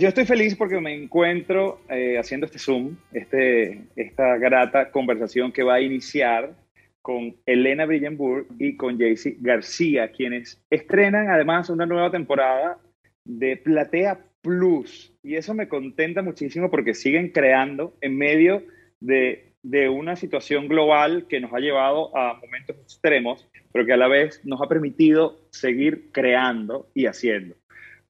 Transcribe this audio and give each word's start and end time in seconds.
yo 0.00 0.08
estoy 0.08 0.24
feliz 0.24 0.56
porque 0.56 0.80
me 0.80 0.94
encuentro 0.94 1.82
eh, 1.90 2.16
haciendo 2.18 2.46
este 2.46 2.58
Zoom, 2.58 2.96
este, 3.12 3.82
esta 3.96 4.38
grata 4.38 4.90
conversación 4.90 5.52
que 5.52 5.62
va 5.62 5.74
a 5.74 5.80
iniciar 5.82 6.54
con 7.02 7.36
Elena 7.44 7.84
Brillenburg 7.84 8.46
y 8.58 8.76
con 8.78 8.98
Jaycee 8.98 9.36
García, 9.40 10.10
quienes 10.10 10.64
estrenan 10.70 11.28
además 11.28 11.68
una 11.68 11.84
nueva 11.84 12.10
temporada 12.10 12.78
de 13.26 13.58
Platea 13.58 14.20
Plus. 14.40 15.12
Y 15.22 15.34
eso 15.34 15.52
me 15.52 15.68
contenta 15.68 16.22
muchísimo 16.22 16.70
porque 16.70 16.94
siguen 16.94 17.28
creando 17.30 17.94
en 18.00 18.16
medio 18.16 18.62
de, 19.00 19.52
de 19.62 19.90
una 19.90 20.16
situación 20.16 20.66
global 20.66 21.26
que 21.28 21.40
nos 21.40 21.52
ha 21.52 21.58
llevado 21.58 22.16
a 22.16 22.40
momentos 22.40 22.76
extremos, 22.76 23.46
pero 23.70 23.84
que 23.84 23.92
a 23.92 23.98
la 23.98 24.08
vez 24.08 24.40
nos 24.46 24.62
ha 24.62 24.68
permitido 24.68 25.38
seguir 25.50 26.10
creando 26.10 26.88
y 26.94 27.04
haciendo. 27.04 27.59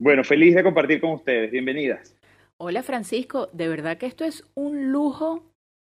Bueno, 0.00 0.24
feliz 0.24 0.54
de 0.54 0.62
compartir 0.62 0.98
con 0.98 1.10
ustedes. 1.10 1.50
Bienvenidas. 1.50 2.16
Hola 2.56 2.82
Francisco, 2.82 3.50
de 3.52 3.68
verdad 3.68 3.98
que 3.98 4.06
esto 4.06 4.24
es 4.24 4.46
un 4.54 4.92
lujo 4.92 5.44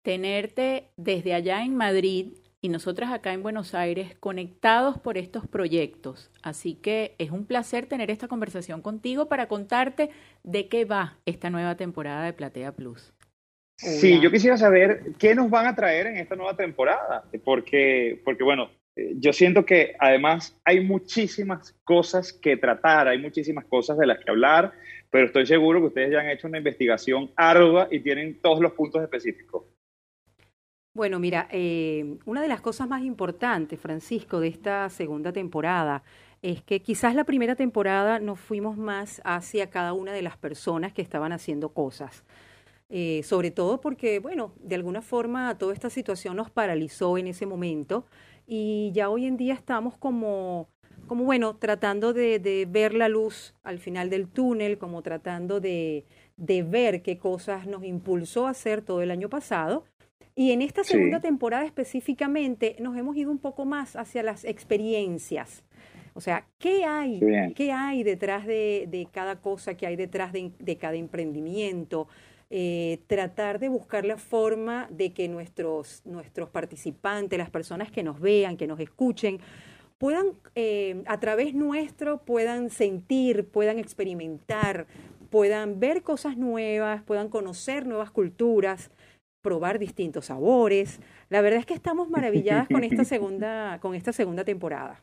tenerte 0.02 0.88
desde 0.96 1.34
allá 1.34 1.64
en 1.64 1.76
Madrid 1.76 2.32
y 2.60 2.68
nosotras 2.68 3.12
acá 3.12 3.32
en 3.32 3.44
Buenos 3.44 3.76
Aires 3.76 4.16
conectados 4.18 4.98
por 4.98 5.18
estos 5.18 5.46
proyectos. 5.46 6.32
Así 6.42 6.74
que 6.74 7.14
es 7.18 7.30
un 7.30 7.46
placer 7.46 7.86
tener 7.86 8.10
esta 8.10 8.26
conversación 8.26 8.82
contigo 8.82 9.28
para 9.28 9.46
contarte 9.46 10.10
de 10.42 10.66
qué 10.66 10.84
va 10.84 11.16
esta 11.24 11.48
nueva 11.50 11.76
temporada 11.76 12.24
de 12.24 12.32
Platea 12.32 12.72
Plus. 12.72 13.12
Sí, 13.76 14.20
yo 14.20 14.32
quisiera 14.32 14.56
saber 14.56 15.12
qué 15.16 15.36
nos 15.36 15.48
van 15.48 15.66
a 15.66 15.76
traer 15.76 16.08
en 16.08 16.16
esta 16.16 16.34
nueva 16.34 16.56
temporada, 16.56 17.22
porque, 17.44 18.20
porque 18.24 18.42
bueno, 18.42 18.68
yo 18.96 19.32
siento 19.32 19.64
que 19.64 19.94
además 19.98 20.58
hay 20.64 20.80
muchísimas 20.80 21.74
cosas 21.84 22.32
que 22.32 22.56
tratar, 22.56 23.08
hay 23.08 23.18
muchísimas 23.18 23.64
cosas 23.64 23.96
de 23.98 24.06
las 24.06 24.18
que 24.18 24.30
hablar, 24.30 24.72
pero 25.10 25.26
estoy 25.26 25.46
seguro 25.46 25.80
que 25.80 25.86
ustedes 25.86 26.12
ya 26.12 26.20
han 26.20 26.28
hecho 26.28 26.46
una 26.46 26.58
investigación 26.58 27.30
ardua 27.36 27.88
y 27.90 28.00
tienen 28.00 28.40
todos 28.40 28.60
los 28.60 28.72
puntos 28.72 29.02
específicos. 29.02 29.64
Bueno, 30.94 31.18
mira, 31.18 31.48
eh, 31.50 32.18
una 32.26 32.42
de 32.42 32.48
las 32.48 32.60
cosas 32.60 32.86
más 32.86 33.02
importantes, 33.02 33.80
Francisco, 33.80 34.40
de 34.40 34.48
esta 34.48 34.90
segunda 34.90 35.32
temporada 35.32 36.02
es 36.42 36.62
que 36.62 36.80
quizás 36.80 37.14
la 37.14 37.24
primera 37.24 37.56
temporada 37.56 38.18
nos 38.18 38.38
fuimos 38.38 38.76
más 38.76 39.22
hacia 39.24 39.70
cada 39.70 39.94
una 39.94 40.12
de 40.12 40.20
las 40.20 40.36
personas 40.36 40.92
que 40.92 41.00
estaban 41.00 41.32
haciendo 41.32 41.70
cosas. 41.70 42.24
Eh, 42.90 43.22
sobre 43.22 43.50
todo 43.50 43.80
porque, 43.80 44.18
bueno, 44.18 44.52
de 44.60 44.74
alguna 44.74 45.00
forma 45.00 45.56
toda 45.56 45.72
esta 45.72 45.88
situación 45.88 46.36
nos 46.36 46.50
paralizó 46.50 47.16
en 47.16 47.26
ese 47.26 47.46
momento 47.46 48.04
y 48.54 48.92
ya 48.92 49.08
hoy 49.08 49.24
en 49.24 49.38
día 49.38 49.54
estamos 49.54 49.96
como, 49.96 50.68
como 51.06 51.24
bueno, 51.24 51.56
tratando 51.56 52.12
de, 52.12 52.38
de 52.38 52.66
ver 52.68 52.92
la 52.92 53.08
luz 53.08 53.54
al 53.62 53.78
final 53.78 54.10
del 54.10 54.28
túnel, 54.28 54.76
como 54.76 55.00
tratando 55.00 55.58
de, 55.58 56.04
de, 56.36 56.62
ver 56.62 57.00
qué 57.00 57.16
cosas 57.16 57.66
nos 57.66 57.82
impulsó 57.82 58.46
a 58.46 58.50
hacer 58.50 58.82
todo 58.82 59.00
el 59.00 59.10
año 59.10 59.30
pasado. 59.30 59.86
Y 60.34 60.52
en 60.52 60.60
esta 60.60 60.84
segunda 60.84 61.20
temporada 61.20 61.64
específicamente 61.64 62.76
nos 62.78 62.94
hemos 62.94 63.16
ido 63.16 63.30
un 63.30 63.38
poco 63.38 63.64
más 63.64 63.96
hacia 63.96 64.22
las 64.22 64.44
experiencias. 64.44 65.64
O 66.12 66.20
sea, 66.20 66.46
¿qué 66.58 66.84
hay? 66.84 67.20
¿Qué 67.54 67.72
hay 67.72 68.02
detrás 68.02 68.46
de, 68.46 68.86
de, 68.86 69.08
cada 69.10 69.36
cosa? 69.40 69.78
¿Qué 69.78 69.86
hay 69.86 69.96
detrás 69.96 70.30
de, 70.30 70.52
de 70.58 70.76
cada 70.76 70.96
emprendimiento? 70.96 72.06
Eh, 72.54 73.00
tratar 73.06 73.58
de 73.60 73.70
buscar 73.70 74.04
la 74.04 74.18
forma 74.18 74.86
de 74.90 75.14
que 75.14 75.26
nuestros, 75.26 76.02
nuestros 76.04 76.50
participantes, 76.50 77.38
las 77.38 77.48
personas 77.48 77.90
que 77.90 78.02
nos 78.02 78.20
vean, 78.20 78.58
que 78.58 78.66
nos 78.66 78.78
escuchen, 78.78 79.40
puedan, 79.96 80.34
eh, 80.54 81.02
a 81.06 81.18
través 81.18 81.54
nuestro, 81.54 82.18
puedan 82.18 82.68
sentir, 82.68 83.48
puedan 83.48 83.78
experimentar, 83.78 84.86
puedan 85.30 85.80
ver 85.80 86.02
cosas 86.02 86.36
nuevas, 86.36 87.02
puedan 87.04 87.30
conocer 87.30 87.86
nuevas 87.86 88.10
culturas, 88.10 88.90
probar 89.40 89.78
distintos 89.78 90.26
sabores. 90.26 91.00
La 91.30 91.40
verdad 91.40 91.60
es 91.60 91.64
que 91.64 91.72
estamos 91.72 92.10
maravilladas 92.10 92.68
con 92.68 92.84
esta 92.84 93.04
segunda, 93.06 93.78
con 93.80 93.94
esta 93.94 94.12
segunda 94.12 94.44
temporada. 94.44 95.02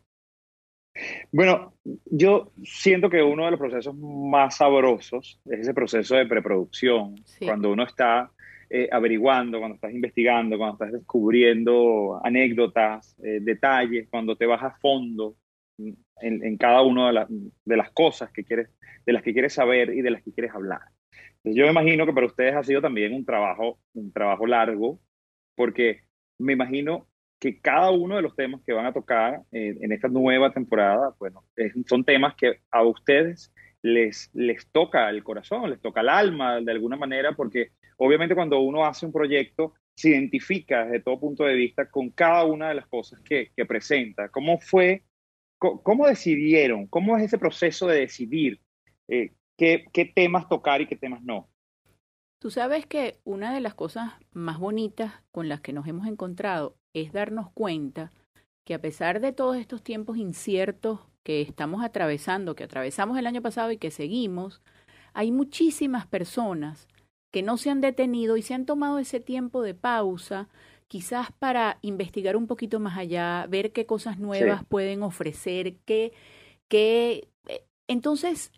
Bueno, 1.31 1.73
yo 2.05 2.51
siento 2.63 3.09
que 3.09 3.21
uno 3.21 3.45
de 3.45 3.51
los 3.51 3.59
procesos 3.59 3.95
más 3.95 4.57
sabrosos 4.57 5.39
es 5.45 5.59
ese 5.59 5.73
proceso 5.73 6.15
de 6.15 6.25
preproducción, 6.25 7.15
cuando 7.39 7.71
uno 7.71 7.83
está 7.83 8.31
eh, 8.69 8.87
averiguando, 8.91 9.59
cuando 9.59 9.75
estás 9.75 9.93
investigando, 9.93 10.57
cuando 10.57 10.73
estás 10.73 10.91
descubriendo 10.91 12.19
anécdotas, 12.23 13.15
eh, 13.23 13.39
detalles, 13.41 14.07
cuando 14.09 14.35
te 14.35 14.45
vas 14.45 14.61
a 14.61 14.71
fondo 14.79 15.35
en, 16.21 16.57
cada 16.57 16.81
una 16.81 17.27
de, 17.65 17.77
las 17.77 17.91
cosas 17.91 18.31
que 18.31 18.43
quieres, 18.43 18.69
de 19.05 19.13
las 19.13 19.23
que 19.23 19.33
quieres 19.33 19.53
saber 19.53 19.89
y 19.93 20.01
de 20.01 20.11
las 20.11 20.21
que 20.21 20.33
quieres 20.33 20.53
hablar. 20.53 20.81
yo 21.43 21.63
me 21.65 21.71
imagino 21.71 22.05
que 22.05 22.13
para 22.13 22.27
ustedes 22.27 22.55
ha 22.55 22.63
sido 22.63 22.81
también 22.81 23.13
un 23.13 23.25
trabajo, 23.25 23.79
un 23.93 24.11
trabajo 24.11 24.45
largo, 24.45 24.99
porque 25.55 26.01
me 26.37 26.53
imagino 26.53 27.08
que 27.39 27.59
cada 27.61 27.91
uno 27.91 28.17
de 28.17 28.21
los 28.21 28.35
temas 28.35 28.61
que 28.65 28.73
van 28.73 28.85
a 28.85 28.93
tocar 28.93 29.43
eh, 29.51 29.77
en 29.79 29.91
esta 29.91 30.09
nueva 30.09 30.51
temporada, 30.51 31.15
bueno, 31.19 31.45
son 31.87 32.03
temas 32.03 32.35
que 32.35 32.59
a 32.69 32.83
ustedes 32.83 33.53
les, 33.81 34.29
les 34.33 34.67
toca 34.71 35.09
el 35.09 35.23
corazón, 35.23 35.69
les 35.69 35.81
toca 35.81 36.01
el 36.01 36.09
alma 36.09 36.59
de 36.59 36.71
alguna 36.71 36.97
manera, 36.97 37.31
porque 37.33 37.69
obviamente 37.97 38.35
cuando 38.35 38.59
uno 38.59 38.85
hace 38.85 39.05
un 39.05 39.13
proyecto 39.13 39.73
se 39.95 40.09
identifica 40.09 40.85
desde 40.85 41.01
todo 41.01 41.19
punto 41.19 41.43
de 41.43 41.55
vista 41.55 41.89
con 41.89 42.09
cada 42.09 42.43
una 42.45 42.69
de 42.69 42.75
las 42.75 42.87
cosas 42.87 43.19
que, 43.21 43.51
que 43.55 43.65
presenta. 43.65 44.29
¿Cómo 44.29 44.59
fue, 44.59 45.03
cómo, 45.57 46.07
decidieron, 46.07 46.87
cómo 46.87 47.17
es 47.17 47.23
ese 47.23 47.37
proceso 47.37 47.87
de 47.87 47.99
decidir 47.99 48.59
eh, 49.07 49.33
qué, 49.57 49.85
qué 49.91 50.05
temas 50.05 50.47
tocar 50.47 50.81
y 50.81 50.87
qué 50.87 50.95
temas 50.95 51.21
no? 51.23 51.49
Tú 52.39 52.49
sabes 52.49 52.85
que 52.85 53.19
una 53.25 53.53
de 53.53 53.59
las 53.59 53.75
cosas 53.75 54.13
más 54.31 54.59
bonitas 54.59 55.13
con 55.31 55.49
las 55.49 55.59
que 55.59 55.73
nos 55.73 55.85
hemos 55.85 56.07
encontrado 56.07 56.78
es 56.93 57.11
darnos 57.11 57.51
cuenta 57.51 58.11
que 58.65 58.73
a 58.73 58.81
pesar 58.81 59.19
de 59.19 59.33
todos 59.33 59.57
estos 59.57 59.81
tiempos 59.81 60.17
inciertos 60.17 60.99
que 61.23 61.41
estamos 61.41 61.83
atravesando, 61.83 62.55
que 62.55 62.63
atravesamos 62.63 63.17
el 63.17 63.27
año 63.27 63.41
pasado 63.41 63.71
y 63.71 63.77
que 63.77 63.91
seguimos, 63.91 64.61
hay 65.13 65.31
muchísimas 65.31 66.07
personas 66.07 66.87
que 67.31 67.43
no 67.43 67.57
se 67.57 67.69
han 67.69 67.81
detenido 67.81 68.37
y 68.37 68.41
se 68.41 68.53
han 68.53 68.65
tomado 68.65 68.99
ese 68.99 69.19
tiempo 69.19 69.61
de 69.61 69.75
pausa, 69.75 70.49
quizás 70.87 71.31
para 71.31 71.77
investigar 71.81 72.35
un 72.35 72.47
poquito 72.47 72.79
más 72.79 72.97
allá, 72.97 73.45
ver 73.47 73.71
qué 73.71 73.85
cosas 73.85 74.17
nuevas 74.19 74.63
pueden 74.65 75.03
ofrecer, 75.03 75.75
qué, 75.85 76.13
qué... 76.67 77.27
Eh, 77.47 77.63
entonces, 77.87 78.51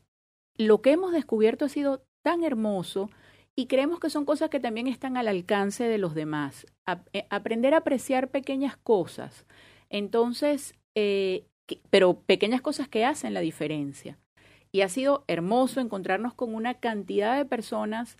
lo 0.57 0.81
que 0.81 0.91
hemos 0.91 1.11
descubierto 1.11 1.65
ha 1.65 1.69
sido 1.69 2.03
tan 2.23 2.43
hermoso 2.43 3.09
y 3.55 3.67
creemos 3.67 3.99
que 3.99 4.09
son 4.09 4.25
cosas 4.25 4.49
que 4.49 4.59
también 4.59 4.87
están 4.87 5.17
al 5.17 5.27
alcance 5.27 5.83
de 5.83 5.97
los 5.97 6.15
demás. 6.15 6.65
Eh, 7.13 7.25
aprender 7.29 7.73
a 7.73 7.77
apreciar 7.77 8.29
pequeñas 8.29 8.77
cosas. 8.77 9.45
Entonces, 9.89 10.73
eh, 10.95 11.45
pero 11.89 12.21
pequeñas 12.21 12.61
cosas 12.61 12.87
que 12.87 13.05
hacen 13.05 13.33
la 13.33 13.41
diferencia. 13.41 14.17
Y 14.71 14.81
ha 14.81 14.89
sido 14.89 15.25
hermoso 15.27 15.81
encontrarnos 15.81 16.33
con 16.33 16.55
una 16.55 16.75
cantidad 16.75 17.37
de 17.37 17.45
personas 17.45 18.17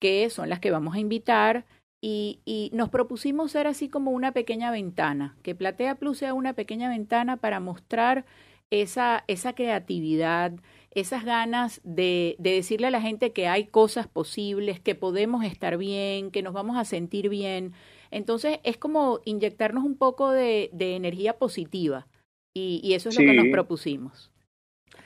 que 0.00 0.28
son 0.28 0.50
las 0.50 0.60
que 0.60 0.70
vamos 0.70 0.94
a 0.94 1.00
invitar 1.00 1.64
y, 2.02 2.40
y, 2.44 2.70
nos 2.74 2.90
propusimos 2.90 3.52
ser 3.52 3.66
así 3.66 3.88
como 3.88 4.10
una 4.10 4.32
pequeña 4.32 4.70
ventana, 4.70 5.38
que 5.42 5.54
Platea 5.54 5.94
Plus 5.94 6.18
sea 6.18 6.34
una 6.34 6.52
pequeña 6.52 6.90
ventana 6.90 7.38
para 7.38 7.60
mostrar 7.60 8.26
esa, 8.70 9.24
esa 9.26 9.54
creatividad, 9.54 10.52
esas 10.94 11.24
ganas 11.24 11.80
de, 11.84 12.36
de, 12.38 12.52
decirle 12.52 12.86
a 12.86 12.90
la 12.90 13.00
gente 13.00 13.32
que 13.32 13.48
hay 13.48 13.66
cosas 13.66 14.06
posibles, 14.06 14.80
que 14.80 14.94
podemos 14.94 15.44
estar 15.44 15.76
bien, 15.76 16.30
que 16.30 16.42
nos 16.42 16.52
vamos 16.52 16.76
a 16.76 16.84
sentir 16.84 17.28
bien. 17.28 17.72
Entonces 18.10 18.60
es 18.62 18.76
como 18.76 19.20
inyectarnos 19.24 19.84
un 19.84 19.96
poco 19.96 20.30
de, 20.30 20.70
de 20.72 20.96
energía 20.96 21.38
positiva 21.38 22.06
y, 22.54 22.80
y, 22.84 22.94
eso 22.94 23.08
es 23.08 23.18
lo 23.18 23.22
que 23.22 23.34
nos 23.34 23.48
propusimos. 23.48 24.30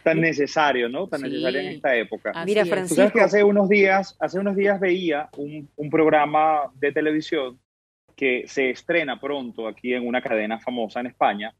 Tan 0.02 0.20
necesario, 0.20 0.88
¿no? 0.88 1.08
Tan 1.08 1.22
necesario 1.22 1.60
en 1.60 1.68
esta 1.68 1.96
época. 1.96 2.44
Mira, 2.44 2.66
Francisco. 2.66 2.96
sabes 2.96 3.12
que 3.12 3.20
hace 3.20 3.42
unos 3.42 3.68
días, 3.68 4.16
hace 4.20 4.38
unos 4.38 4.54
días 4.54 4.78
veía 4.78 5.30
un, 5.38 5.68
un 5.76 5.90
programa 5.90 6.70
de 6.74 6.92
televisión 6.92 7.58
que 8.14 8.44
se 8.46 8.70
estrena 8.70 9.18
pronto 9.18 9.66
aquí 9.66 9.94
en 9.94 10.06
una 10.06 10.20
cadena 10.20 10.58
famosa 10.58 11.00
en 11.00 11.06
España 11.06 11.54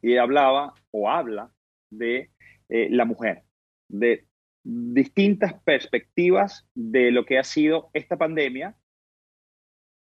y 0.00 0.16
hablaba 0.16 0.74
o 0.90 1.10
habla 1.10 1.50
de 1.90 2.30
eh, 2.74 2.88
la 2.90 3.04
mujer, 3.04 3.42
de 3.86 4.24
distintas 4.64 5.52
perspectivas 5.62 6.66
de 6.74 7.10
lo 7.10 7.26
que 7.26 7.38
ha 7.38 7.44
sido 7.44 7.90
esta 7.92 8.16
pandemia, 8.16 8.74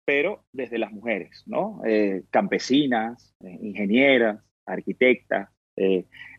pero 0.06 0.46
desde 0.50 0.78
las 0.78 0.90
mujeres, 0.90 1.42
¿no? 1.44 1.82
Eh, 1.84 2.22
campesinas, 2.30 3.34
eh, 3.44 3.58
ingenieras, 3.60 4.42
arquitectas, 4.64 5.50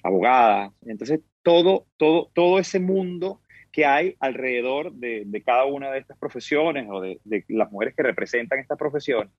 abogadas. 0.02 0.74
Entonces, 0.88 1.20
todo, 1.44 1.86
todo, 1.96 2.32
todo 2.34 2.58
ese 2.58 2.80
mundo 2.80 3.42
que 3.72 3.86
hay 3.86 4.16
alrededor 4.20 4.94
de, 4.94 5.44
cada 5.46 5.66
una 5.66 5.92
de 5.92 6.00
estas 6.00 6.18
profesiones 6.18 6.88
o 6.90 7.02
de, 7.02 7.20
de, 7.24 7.46
las 7.50 7.72
mujeres 7.72 7.94
que 7.96 8.02
representan 8.02 8.58
estas 8.58 8.80
profesiones 8.80 9.32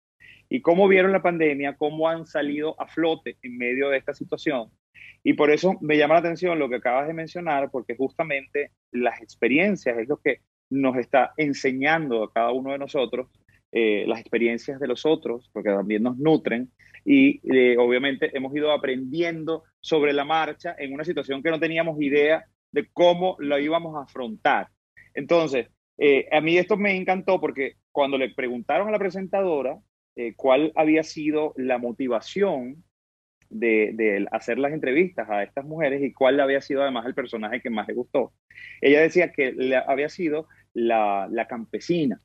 y 0.49 0.61
cómo 0.61 0.87
vieron 0.87 1.11
la 1.11 1.23
pandemia, 1.23 1.77
cómo 1.77 2.09
han 2.09 2.27
salido 2.27 2.81
a 2.81 2.87
flote 2.87 3.39
en 3.43 3.59
medio 3.59 3.89
de 3.89 3.99
esta 3.99 4.15
situación 4.15 4.71
Y 5.23 5.33
por 5.33 5.51
eso 5.51 5.77
me 5.81 5.97
llama 5.97 6.15
la 6.15 6.21
atención 6.21 6.59
lo 6.59 6.69
que 6.69 6.77
acabas 6.77 7.09
de 7.09 7.15
mencionar, 7.15 7.71
porque 7.71 7.97
justamente 7.97 8.71
las 8.93 9.21
experiencias 9.21 9.99
es 9.99 10.09
lo 10.09 10.19
que 10.19 10.41
nos 10.71 10.97
está 10.97 11.33
enseñando 11.37 12.25
a 12.25 12.33
cada 12.33 12.53
uno 12.53 12.73
de 12.73 12.79
nosotros, 12.79 13.29
eh, 13.73 14.05
las 14.07 14.21
experiencias 14.21 14.81
de 14.81 14.87
los 14.87 15.05
otros, 15.05 15.51
porque 15.53 15.71
también 15.71 16.03
nos 16.03 16.17
nutren, 16.17 16.71
y 17.05 17.41
eh, 17.53 17.77
obviamente 17.77 18.31
hemos 18.37 18.55
ido 18.55 18.73
aprendiendo 18.73 19.65
sobre 19.81 20.13
la 20.13 20.25
marcha 20.25 20.75
en 20.79 20.93
una 20.93 21.05
situación 21.05 21.43
que 21.43 21.51
no 21.51 21.61
teníamos 21.61 22.01
idea 22.01 22.45
de 22.73 22.89
cómo 22.93 23.37
la 23.39 23.61
íbamos 23.61 23.97
a 23.97 24.03
afrontar. 24.03 24.69
Entonces, 25.15 25.69
eh, 25.99 26.29
a 26.31 26.41
mí 26.41 26.57
esto 26.59 26.77
me 26.77 26.97
encantó 26.97 27.41
porque 27.41 27.75
cuando 27.93 28.19
le 28.19 28.35
preguntaron 28.35 28.89
a 28.89 28.93
la 28.93 28.99
presentadora 28.99 29.79
cuál 30.37 30.73
había 30.77 31.03
sido 31.03 31.53
la 31.57 31.77
motivación 31.77 32.83
de, 33.51 34.27
hacer 34.31 34.59
las 34.59 34.73
entrevistas 34.73 35.29
a 35.31 35.43
estas 35.43 35.65
mujeres 35.65 36.03
y 36.03 36.13
cuál 36.13 36.41
había 36.41 36.61
sido 36.61 36.83
además 36.83 37.07
el 37.07 37.15
personaje 37.15 37.61
que 37.61 37.71
más 37.71 37.89
le 37.89 37.95
gustó. 37.95 38.33
Ella 38.81 39.01
decía 39.01 39.33
que 39.33 39.55
había 39.87 40.09
sido 40.09 40.49
la, 40.75 41.47
campesina, 41.49 42.21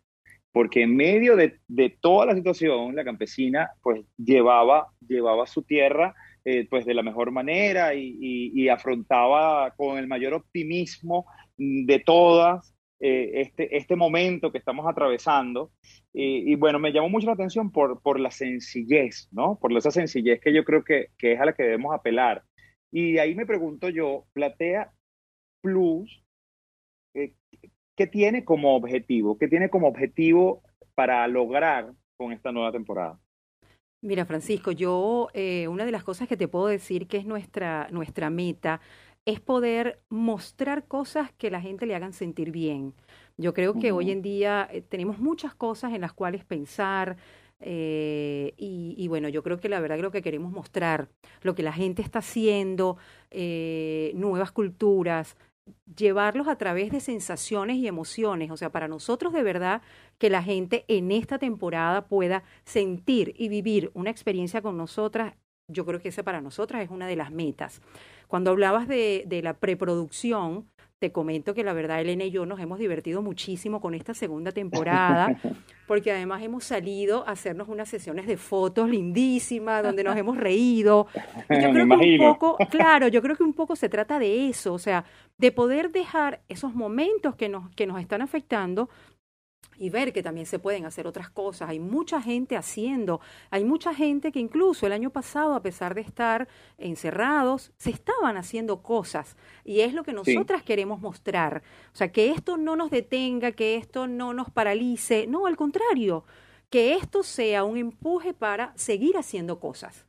porque 0.51 0.83
en 0.83 0.95
medio 0.95 1.35
de, 1.35 1.59
toda 2.01 2.25
la 2.25 2.35
situación, 2.35 2.95
la 2.95 3.03
campesina 3.03 3.71
pues 3.81 4.01
llevaba, 4.17 4.87
llevaba 5.07 5.47
su 5.47 5.63
tierra 5.63 6.15
eh, 6.43 6.67
pues 6.69 6.85
de 6.85 6.95
la 6.95 7.03
mejor 7.03 7.31
manera 7.31 7.93
y, 7.93 8.67
afrontaba 8.69 9.71
con 9.75 9.97
el 9.97 10.07
mayor 10.07 10.33
optimismo 10.33 11.25
de 11.57 11.99
todas 11.99 12.73
eh, 13.03 13.41
este, 13.41 13.75
este 13.75 13.95
momento 13.95 14.51
que 14.51 14.59
estamos 14.59 14.85
atravesando. 14.87 15.71
Y, 16.13 16.55
bueno, 16.55 16.77
me 16.77 16.91
llamó 16.91 17.09
mucho 17.09 17.27
la 17.27 17.33
atención 17.33 17.71
por, 17.71 18.01
por 18.01 18.19
la 18.19 18.29
sencillez, 18.29 19.27
¿no? 19.31 19.57
Por 19.59 19.75
esa 19.75 19.89
sencillez 19.91 20.39
que 20.39 20.53
yo 20.53 20.63
creo 20.63 20.83
que, 20.83 21.07
que 21.17 21.33
es 21.33 21.39
a 21.39 21.45
la 21.45 21.53
que 21.53 21.63
debemos 21.63 21.95
apelar. 21.95 22.43
Y 22.91 23.17
ahí 23.17 23.33
me 23.33 23.45
pregunto 23.45 23.89
yo, 23.89 24.25
Platea 24.33 24.91
Plus, 25.61 26.23
eh, 27.15 27.33
¿qué 27.95 28.05
tiene 28.07 28.45
como 28.45 28.75
objetivo? 28.75 29.37
¿Qué 29.37 29.47
tiene 29.47 29.69
como 29.69 29.87
objetivo 29.87 30.61
para 30.93 31.27
lograr 31.27 31.93
con 32.17 32.33
esta 32.33 32.51
nueva 32.51 32.71
temporada? 32.71 33.19
Mira, 34.03 34.25
Francisco, 34.25 34.71
yo 34.71 35.29
eh, 35.33 35.67
una 35.67 35.85
de 35.85 35.91
las 35.91 36.03
cosas 36.03 36.27
que 36.27 36.35
te 36.35 36.47
puedo 36.47 36.67
decir 36.67 37.07
que 37.07 37.17
es 37.17 37.25
nuestra, 37.25 37.87
nuestra 37.91 38.29
meta 38.29 38.81
es 39.25 39.39
poder 39.39 40.01
mostrar 40.09 40.87
cosas 40.87 41.31
que 41.33 41.51
la 41.51 41.61
gente 41.61 41.85
le 41.85 41.95
hagan 41.95 42.13
sentir 42.13 42.51
bien. 42.51 42.93
Yo 43.37 43.53
creo 43.53 43.79
que 43.79 43.91
hoy 43.91 44.11
en 44.11 44.21
día 44.21 44.67
eh, 44.71 44.81
tenemos 44.81 45.19
muchas 45.19 45.55
cosas 45.55 45.93
en 45.93 46.01
las 46.01 46.13
cuales 46.13 46.43
pensar, 46.45 47.17
eh, 47.61 48.53
y, 48.57 49.07
bueno, 49.07 49.29
yo 49.29 49.43
creo 49.43 49.59
que 49.59 49.69
la 49.69 49.79
verdad 49.79 49.97
creo 49.99 50.11
que 50.11 50.21
queremos 50.21 50.51
mostrar 50.51 51.09
lo 51.41 51.53
que 51.55 51.63
la 51.63 51.73
gente 51.73 52.01
está 52.01 52.19
haciendo, 52.19 52.97
eh, 53.29 54.11
nuevas 54.15 54.51
culturas, 54.51 55.37
llevarlos 55.95 56.47
a 56.47 56.57
través 56.57 56.91
de 56.91 56.99
sensaciones 56.99 57.77
y 57.77 57.87
emociones. 57.87 58.51
O 58.51 58.57
sea, 58.57 58.71
para 58.71 58.87
nosotros 58.87 59.31
de 59.33 59.43
verdad 59.43 59.81
que 60.17 60.29
la 60.29 60.43
gente 60.43 60.85
en 60.87 61.11
esta 61.11 61.37
temporada 61.37 62.07
pueda 62.07 62.43
sentir 62.65 63.33
y 63.37 63.47
vivir 63.47 63.91
una 63.93 64.09
experiencia 64.09 64.61
con 64.61 64.77
nosotras, 64.77 65.35
yo 65.71 65.85
creo 65.85 65.99
que 65.99 66.09
esa 66.09 66.23
para 66.23 66.41
nosotras 66.41 66.83
es 66.83 66.89
una 66.89 67.07
de 67.07 67.15
las 67.15 67.31
metas. 67.31 67.81
Cuando 68.27 68.51
hablabas 68.51 68.87
de, 68.87 69.23
de 69.27 69.41
la 69.41 69.53
preproducción, 69.53 70.65
te 71.01 71.11
comento 71.11 71.55
que 71.55 71.63
la 71.63 71.73
verdad 71.73 71.99
Elena 71.99 72.25
y 72.25 72.29
yo 72.29 72.45
nos 72.45 72.59
hemos 72.59 72.77
divertido 72.77 73.23
muchísimo 73.23 73.81
con 73.81 73.95
esta 73.95 74.13
segunda 74.13 74.51
temporada, 74.51 75.35
porque 75.87 76.11
además 76.11 76.43
hemos 76.43 76.63
salido 76.63 77.27
a 77.27 77.31
hacernos 77.31 77.69
unas 77.69 77.89
sesiones 77.89 78.27
de 78.27 78.37
fotos 78.37 78.87
lindísimas, 78.87 79.81
donde 79.81 80.03
nos 80.03 80.15
hemos 80.15 80.37
reído. 80.37 81.07
Y 81.49 81.59
yo 81.59 81.71
creo 81.71 81.87
que 81.87 82.05
un 82.05 82.17
poco, 82.19 82.57
claro, 82.69 83.07
yo 83.07 83.23
creo 83.23 83.35
que 83.35 83.41
un 83.41 83.53
poco 83.53 83.75
se 83.75 83.89
trata 83.89 84.19
de 84.19 84.47
eso, 84.47 84.73
o 84.73 84.77
sea, 84.77 85.03
de 85.39 85.51
poder 85.51 85.91
dejar 85.91 86.41
esos 86.49 86.75
momentos 86.75 87.35
que 87.35 87.49
nos, 87.49 87.73
que 87.73 87.87
nos 87.87 87.99
están 87.99 88.21
afectando 88.21 88.87
y 89.81 89.89
ver 89.89 90.13
que 90.13 90.21
también 90.21 90.45
se 90.45 90.59
pueden 90.59 90.85
hacer 90.85 91.07
otras 91.07 91.31
cosas. 91.31 91.69
Hay 91.69 91.79
mucha 91.79 92.21
gente 92.21 92.55
haciendo, 92.55 93.19
hay 93.49 93.63
mucha 93.63 93.95
gente 93.95 94.31
que 94.31 94.39
incluso 94.39 94.85
el 94.85 94.93
año 94.93 95.09
pasado, 95.09 95.55
a 95.55 95.63
pesar 95.63 95.95
de 95.95 96.01
estar 96.01 96.47
encerrados, 96.77 97.71
se 97.77 97.89
estaban 97.89 98.37
haciendo 98.37 98.83
cosas. 98.83 99.35
Y 99.65 99.79
es 99.79 99.95
lo 99.95 100.03
que 100.03 100.13
nosotras 100.13 100.61
queremos 100.61 101.01
mostrar. 101.01 101.63
O 101.93 101.95
sea, 101.95 102.11
que 102.11 102.29
esto 102.29 102.57
no 102.57 102.75
nos 102.75 102.91
detenga, 102.91 103.53
que 103.53 103.75
esto 103.75 104.07
no 104.07 104.35
nos 104.35 104.51
paralice. 104.51 105.25
No, 105.25 105.47
al 105.47 105.57
contrario, 105.57 106.25
que 106.69 106.93
esto 106.93 107.23
sea 107.23 107.63
un 107.63 107.77
empuje 107.77 108.35
para 108.35 108.73
seguir 108.75 109.17
haciendo 109.17 109.59
cosas. 109.59 110.05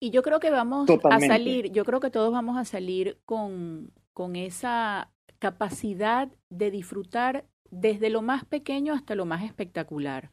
Y 0.00 0.10
yo 0.10 0.22
creo 0.22 0.40
que 0.40 0.50
vamos 0.50 0.90
a 0.90 1.20
salir, 1.20 1.70
yo 1.70 1.84
creo 1.84 2.00
que 2.00 2.10
todos 2.10 2.32
vamos 2.32 2.58
a 2.58 2.64
salir 2.64 3.20
con, 3.24 3.92
con 4.12 4.34
esa 4.34 5.12
capacidad 5.38 6.28
de 6.50 6.70
disfrutar 6.70 7.46
desde 7.74 8.10
lo 8.10 8.22
más 8.22 8.44
pequeño 8.44 8.94
hasta 8.94 9.14
lo 9.14 9.26
más 9.26 9.44
espectacular. 9.44 10.30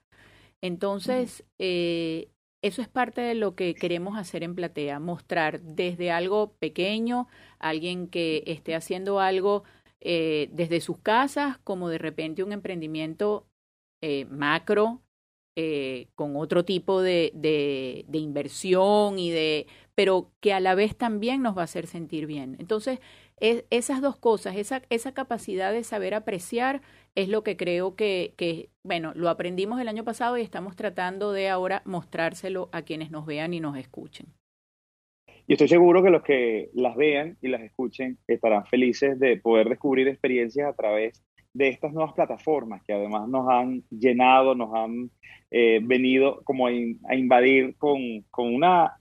Entonces, 0.61 1.43
eh, 1.57 2.29
eso 2.61 2.81
es 2.81 2.87
parte 2.87 3.21
de 3.21 3.33
lo 3.33 3.55
que 3.55 3.73
queremos 3.73 4.17
hacer 4.17 4.43
en 4.43 4.55
Platea, 4.55 4.99
mostrar 4.99 5.61
desde 5.61 6.11
algo 6.11 6.53
pequeño, 6.59 7.27
alguien 7.59 8.07
que 8.07 8.43
esté 8.45 8.75
haciendo 8.75 9.19
algo 9.19 9.63
eh, 9.99 10.49
desde 10.51 10.81
sus 10.81 10.99
casas, 10.99 11.57
como 11.63 11.89
de 11.89 11.97
repente 11.97 12.43
un 12.43 12.51
emprendimiento 12.51 13.47
eh, 14.01 14.25
macro, 14.25 15.01
con 16.15 16.37
otro 16.37 16.65
tipo 16.65 17.03
de, 17.03 17.31
de, 17.35 18.05
de, 18.07 18.17
inversión 18.17 19.19
y 19.19 19.29
de, 19.29 19.67
pero 20.01 20.31
que 20.39 20.51
a 20.51 20.59
la 20.59 20.73
vez 20.73 20.95
también 20.97 21.43
nos 21.43 21.55
va 21.55 21.61
a 21.61 21.65
hacer 21.65 21.85
sentir 21.85 22.25
bien. 22.25 22.55
Entonces, 22.57 22.99
esas 23.37 24.01
dos 24.01 24.17
cosas, 24.17 24.55
esa, 24.55 24.81
esa 24.89 25.13
capacidad 25.13 25.71
de 25.71 25.83
saber 25.83 26.15
apreciar 26.15 26.81
es 27.13 27.29
lo 27.29 27.43
que 27.43 27.55
creo 27.55 27.95
que, 27.95 28.71
bueno, 28.83 29.11
lo 29.13 29.29
aprendimos 29.29 29.79
el 29.79 29.87
año 29.87 30.03
pasado 30.03 30.39
y 30.39 30.41
estamos 30.41 30.75
tratando 30.75 31.33
de 31.33 31.49
ahora 31.49 31.83
mostrárselo 31.85 32.69
a 32.71 32.81
quienes 32.81 33.11
nos 33.11 33.27
vean 33.27 33.53
y 33.53 33.59
nos 33.59 33.77
escuchen. 33.77 34.25
Y 35.45 35.53
estoy 35.53 35.67
seguro 35.67 36.01
que 36.01 36.09
los 36.09 36.23
que 36.23 36.71
las 36.73 36.95
vean 36.95 37.37
y 37.39 37.49
las 37.49 37.61
escuchen 37.61 38.17
estarán 38.25 38.65
felices 38.65 39.19
de 39.19 39.37
poder 39.37 39.69
descubrir 39.69 40.07
experiencias 40.07 40.67
a 40.67 40.73
través 40.73 41.23
de 41.53 41.67
estas 41.67 41.93
nuevas 41.93 42.13
plataformas 42.13 42.81
que 42.87 42.93
además 42.93 43.29
nos 43.29 43.47
han 43.47 43.83
llenado, 43.91 44.55
nos 44.55 44.73
han 44.73 45.11
eh, 45.51 45.79
venido 45.83 46.41
como 46.43 46.65
a, 46.65 46.71
invadir 46.71 47.75
con, 47.77 48.21
con, 48.31 48.55
una, 48.55 48.97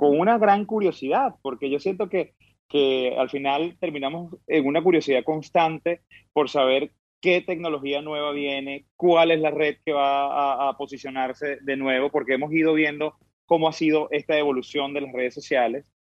con 0.00 0.18
una 0.18 0.38
gran 0.38 0.64
curiosidad, 0.64 1.34
porque 1.42 1.68
yo 1.68 1.78
siento 1.78 2.08
que 2.08 2.32
que 2.70 3.16
al 3.18 3.28
final 3.28 3.76
terminamos 3.80 4.36
en 4.46 4.64
una 4.64 4.82
curiosidad 4.82 5.24
constante 5.24 6.02
por 6.32 6.48
saber 6.48 6.92
qué 7.20 7.42
tecnología 7.42 8.00
nueva 8.00 8.30
viene, 8.30 8.86
cuál 8.96 9.32
es 9.32 9.40
la 9.40 9.50
red 9.50 9.78
que 9.84 9.92
va 9.92 10.68
a, 10.68 10.76
posicionarse 10.78 11.58
de 11.60 11.76
nuevo, 11.76 12.10
porque 12.10 12.34
hemos 12.34 12.52
ido 12.52 12.72
viendo 12.72 13.16
cómo 13.44 13.68
ha 13.68 13.72
sido 13.72 14.08
esta 14.12 14.38
evolución 14.38 14.94
de 14.94 15.00
las 15.00 15.12
redes 15.12 15.34
sociales. 15.34 15.92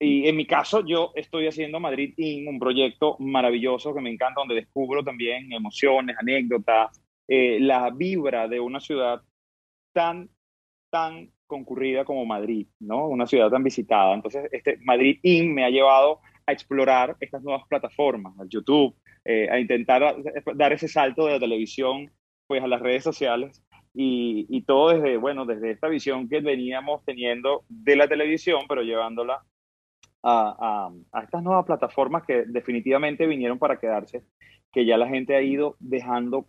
Y 0.00 0.26
en 0.26 0.36
mi 0.36 0.46
caso, 0.46 0.84
yo 0.86 1.12
estoy 1.14 1.48
haciendo 1.48 1.80
Madrid 1.80 2.14
In, 2.16 2.48
un 2.48 2.58
proyecto 2.58 3.16
maravilloso 3.18 3.94
que 3.94 4.00
me 4.00 4.10
encanta, 4.10 4.40
donde 4.40 4.54
descubro 4.54 5.04
también 5.04 5.52
emociones, 5.52 6.16
anécdotas, 6.18 6.98
eh, 7.28 7.58
la 7.60 7.90
vibra 7.90 8.48
de 8.48 8.58
una 8.58 8.80
ciudad 8.80 9.20
tan, 9.92 10.30
tan 10.90 11.30
concurrida 11.46 12.04
como 12.04 12.24
Madrid, 12.24 12.66
¿no? 12.80 13.06
Una 13.08 13.26
ciudad 13.26 13.50
tan 13.50 13.62
visitada. 13.62 14.14
Entonces, 14.14 14.48
este 14.52 14.78
Madrid 14.82 15.18
In 15.22 15.54
me 15.54 15.64
ha 15.64 15.70
llevado 15.70 16.20
a 16.46 16.52
explorar 16.52 17.16
estas 17.20 17.42
nuevas 17.42 17.66
plataformas, 17.68 18.38
al 18.38 18.48
YouTube, 18.48 18.94
eh, 19.24 19.48
a 19.50 19.58
intentar 19.58 20.16
dar 20.54 20.72
ese 20.72 20.88
salto 20.88 21.26
de 21.26 21.32
la 21.32 21.40
televisión 21.40 22.10
pues 22.46 22.62
a 22.62 22.68
las 22.68 22.80
redes 22.80 23.02
sociales 23.02 23.62
y, 23.98 24.62
todo 24.62 24.90
desde, 24.90 25.16
bueno, 25.16 25.46
desde 25.46 25.70
esta 25.70 25.88
visión 25.88 26.28
que 26.28 26.40
veníamos 26.40 27.02
teniendo 27.04 27.64
de 27.68 27.96
la 27.96 28.06
televisión, 28.06 28.60
pero 28.68 28.82
llevándola 28.82 29.42
a, 30.22 30.90
a, 31.12 31.18
a 31.18 31.22
estas 31.22 31.42
nuevas 31.42 31.64
plataformas 31.64 32.24
que 32.24 32.44
definitivamente 32.46 33.26
vinieron 33.26 33.58
para 33.58 33.78
quedarse, 33.78 34.22
que 34.70 34.84
ya 34.84 34.98
la 34.98 35.08
gente 35.08 35.34
ha 35.34 35.40
ido 35.40 35.76
dejando 35.80 36.46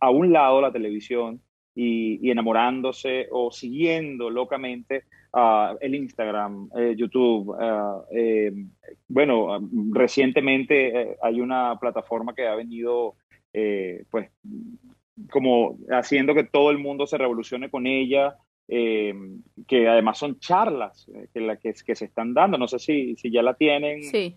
a 0.00 0.10
un 0.10 0.32
lado 0.32 0.60
la 0.60 0.72
televisión 0.72 1.40
y, 1.74 2.30
enamorándose 2.30 3.28
o 3.30 3.50
siguiendo 3.50 4.30
locamente 4.30 5.04
uh, 5.32 5.76
el 5.80 5.94
Instagram, 5.94 6.68
eh, 6.76 6.94
YouTube. 6.96 7.50
Uh, 7.50 8.04
eh, 8.10 8.52
bueno, 9.08 9.58
recientemente 9.92 10.88
eh, 10.88 11.16
hay 11.22 11.40
una 11.40 11.78
plataforma 11.78 12.34
que 12.34 12.46
ha 12.46 12.54
venido, 12.54 13.16
pues, 14.10 14.30
como 15.30 15.78
haciendo 15.90 16.34
que 16.34 16.44
todo 16.44 16.70
el 16.70 16.78
mundo 16.78 17.06
se 17.06 17.18
revolucione 17.18 17.70
con 17.70 17.86
ella. 17.86 18.36
que 18.68 19.88
además 19.88 20.16
son 20.18 20.38
charlas 20.38 21.10
que, 21.32 21.40
la, 21.40 21.56
que, 21.56 21.74
que, 21.84 21.94
se 21.96 22.04
están 22.04 22.32
dando, 22.34 22.56
no 22.56 22.68
sé 22.68 22.78
si, 22.78 23.16
si 23.16 23.30
ya 23.30 23.42
la 23.42 23.54
tienen. 23.54 24.04
Sí 24.04 24.36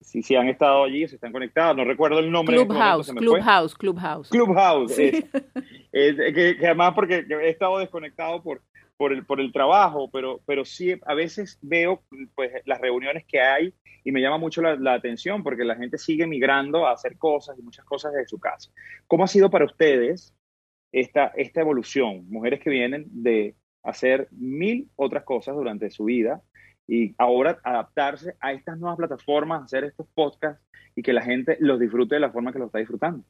si, 0.00 0.22
si 0.22 0.36
han 0.36 0.48
estado 0.48 0.84
allí, 0.84 1.06
si 1.08 1.16
están 1.16 1.32
conectados, 1.32 1.76
no 1.76 1.84
recuerdo 1.84 2.18
el 2.20 2.30
nombre. 2.30 2.56
Clubhouse, 2.56 3.12
Clubhouse, 3.12 3.74
Clubhouse. 3.74 4.28
Clubhouse, 4.28 4.96
que, 5.92 6.56
además 6.62 6.94
porque 6.94 7.26
he 7.28 7.48
estado 7.48 7.78
desconectado 7.78 8.42
por, 8.42 8.62
por 8.96 9.12
el, 9.12 9.24
por 9.24 9.40
el 9.40 9.52
trabajo, 9.52 10.10
pero, 10.10 10.40
pero 10.46 10.64
sí 10.64 10.94
a 11.06 11.14
veces 11.14 11.58
veo 11.62 12.02
pues, 12.34 12.52
las 12.64 12.80
reuniones 12.80 13.24
que 13.26 13.40
hay 13.40 13.74
y 14.04 14.12
me 14.12 14.20
llama 14.20 14.38
mucho 14.38 14.62
la, 14.62 14.94
atención 14.94 15.42
porque 15.42 15.64
la 15.64 15.76
gente 15.76 15.98
sigue 15.98 16.26
migrando 16.26 16.86
a 16.86 16.92
hacer 16.92 17.18
cosas 17.18 17.58
y 17.58 17.62
muchas 17.62 17.84
cosas 17.84 18.12
desde 18.12 18.28
su 18.28 18.38
casa. 18.38 18.70
¿Cómo 19.06 19.24
ha 19.24 19.28
sido 19.28 19.50
para 19.50 19.64
ustedes 19.64 20.34
esta, 20.92 21.26
esta 21.36 21.60
evolución? 21.60 22.24
Mujeres 22.30 22.60
que 22.60 22.70
vienen 22.70 23.06
de 23.10 23.54
hacer 23.82 24.28
mil 24.30 24.88
otras 24.96 25.24
cosas 25.24 25.56
durante 25.56 25.90
su 25.90 26.04
vida 26.04 26.42
y 26.88 27.14
ahora 27.18 27.60
adaptarse 27.62 28.34
a 28.40 28.52
estas 28.52 28.78
nuevas 28.78 28.96
plataformas, 28.96 29.62
hacer 29.62 29.84
estos 29.84 30.06
podcasts 30.14 30.64
y 30.96 31.02
que 31.02 31.12
la 31.12 31.22
gente 31.22 31.58
los 31.60 31.78
disfrute 31.78 32.14
de 32.14 32.20
la 32.20 32.32
forma 32.32 32.52
que 32.52 32.58
lo 32.58 32.66
está 32.66 32.78
disfrutando. 32.78 33.24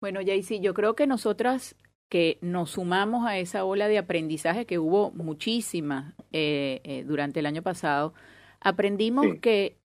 Bueno, 0.00 0.20
Jaycee, 0.24 0.60
yo 0.60 0.74
creo 0.74 0.96
que 0.96 1.06
nosotras 1.06 1.76
que 2.08 2.38
nos 2.40 2.70
sumamos 2.70 3.26
a 3.26 3.36
esa 3.38 3.64
ola 3.64 3.86
de 3.86 3.98
aprendizaje 3.98 4.64
que 4.64 4.78
hubo 4.78 5.10
muchísima 5.10 6.14
eh, 6.32 6.80
eh, 6.84 7.04
durante 7.04 7.40
el 7.40 7.46
año 7.46 7.62
pasado, 7.62 8.14
aprendimos 8.60 9.26
que 9.42 9.76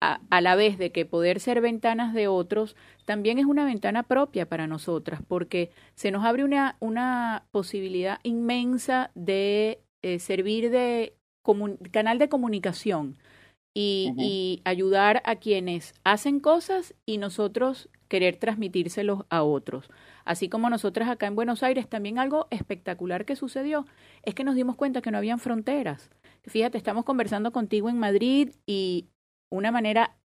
a, 0.00 0.20
a, 0.30 0.40
la 0.40 0.56
vez 0.56 0.78
de 0.78 0.92
que 0.92 1.04
poder 1.04 1.40
ser 1.40 1.60
ventanas 1.60 2.14
de 2.14 2.28
otros, 2.28 2.76
también 3.04 3.38
es 3.38 3.44
una 3.44 3.64
ventana 3.66 4.04
propia 4.04 4.48
para 4.48 4.66
nosotras, 4.66 5.20
porque 5.26 5.70
se 5.94 6.10
nos 6.10 6.24
abre 6.24 6.44
una, 6.44 6.76
una 6.80 7.44
posibilidad 7.50 8.20
inmensa 8.22 9.10
de 9.14 9.80
eh, 10.06 10.20
servir 10.20 10.70
de 10.70 11.16
canal 11.90 12.18
de 12.18 12.28
comunicación 12.28 13.18
y, 13.74 14.12
y 14.16 14.62
ayudar 14.64 15.20
a 15.24 15.34
quienes 15.34 15.94
hacen 16.04 16.38
cosas 16.38 16.94
y 17.06 17.18
nosotros 17.18 17.88
querer 18.06 18.36
transmitírselos 18.36 19.24
a 19.30 19.42
otros. 19.42 19.90
Así 20.24 20.48
como 20.48 20.70
nosotras 20.70 21.08
acá 21.08 21.26
en 21.26 21.34
Buenos 21.34 21.64
Aires, 21.64 21.88
también 21.88 22.20
algo 22.20 22.46
espectacular 22.50 23.24
que 23.24 23.34
sucedió 23.34 23.84
es 24.22 24.36
que 24.36 24.44
nos 24.44 24.54
dimos 24.54 24.76
cuenta 24.76 25.02
que 25.02 25.10
no 25.10 25.18
habían 25.18 25.40
fronteras. 25.40 26.08
Fíjate, 26.44 26.78
estamos 26.78 27.04
conversando 27.04 27.50
contigo 27.50 27.88
en 27.88 27.98
Madrid 27.98 28.50
y 28.64 29.06
una 29.50 29.72
manera 29.72 30.16